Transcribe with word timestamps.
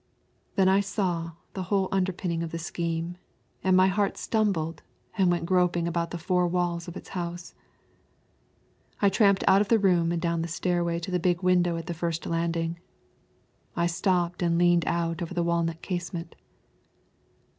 Then 0.55 0.67
I 0.67 0.79
saw 0.79 1.33
the 1.53 1.61
whole 1.69 1.87
underpinning 1.91 2.41
of 2.41 2.49
the 2.49 2.57
scheme, 2.57 3.17
and 3.63 3.77
my 3.77 3.85
heart 3.85 4.17
stumbled 4.17 4.81
and 5.15 5.29
went 5.29 5.45
groping 5.45 5.87
about 5.87 6.09
the 6.09 6.17
four 6.17 6.47
walls 6.47 6.87
of 6.87 6.97
its 6.97 7.09
house. 7.09 7.53
I 8.99 9.09
tramped 9.09 9.43
out 9.47 9.61
of 9.61 9.67
the 9.67 9.77
room 9.77 10.11
and 10.11 10.19
down 10.19 10.41
the 10.41 10.47
stairway 10.47 10.97
to 10.97 11.11
the 11.11 11.19
big 11.19 11.43
window 11.43 11.77
at 11.77 11.85
the 11.85 11.93
first 11.93 12.25
landing. 12.25 12.79
I 13.75 13.85
stopped 13.85 14.41
and 14.41 14.57
leaned 14.57 14.85
out 14.87 15.21
over 15.21 15.35
the 15.35 15.43
walnut 15.43 15.83
casement. 15.83 16.33